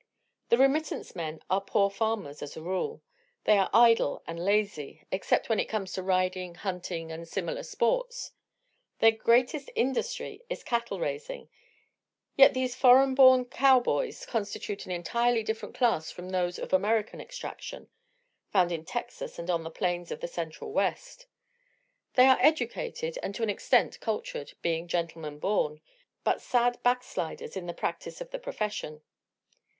The 0.49 0.57
remittance 0.57 1.15
men 1.15 1.43
are 1.47 1.61
poor 1.61 1.91
farmers, 1.91 2.41
as 2.41 2.57
a 2.57 2.61
rule. 2.63 3.03
They 3.43 3.59
are 3.59 3.69
idle 3.71 4.23
and 4.25 4.43
lazy 4.43 5.05
except 5.11 5.47
when 5.47 5.59
it 5.59 5.69
comes 5.69 5.93
to 5.93 6.01
riding, 6.01 6.55
hunting 6.55 7.11
and 7.11 7.27
similar 7.27 7.61
sports. 7.61 8.31
Their 8.97 9.11
greatest 9.11 9.69
industry 9.75 10.41
is 10.49 10.63
cattle 10.63 10.99
raising, 10.99 11.49
yet 12.35 12.55
these 12.55 12.73
foreign 12.73 13.13
born 13.13 13.45
"cowboys" 13.45 14.25
constitute 14.25 14.87
an 14.87 14.91
entirely 14.91 15.43
different 15.43 15.75
class 15.75 16.09
from 16.09 16.29
those 16.29 16.57
of 16.57 16.73
American 16.73 17.21
extraction, 17.21 17.87
found 18.49 18.71
in 18.71 18.83
Texas 18.83 19.37
and 19.37 19.51
on 19.51 19.61
the 19.61 19.69
plains 19.69 20.09
of 20.11 20.19
the 20.19 20.27
Central 20.27 20.71
West. 20.71 21.27
They 22.15 22.25
are 22.25 22.39
educated 22.41 23.19
and 23.21 23.35
to 23.35 23.43
an 23.43 23.51
extent 23.51 23.99
cultured, 23.99 24.53
being 24.63 24.87
"gentlemen 24.87 25.37
born" 25.37 25.79
but 26.23 26.41
sad 26.41 26.81
backsliders 26.81 27.55
in 27.55 27.67
the 27.67 27.73
practise 27.75 28.19
of 28.19 28.31
the 28.31 28.39
profession. 28.39 29.03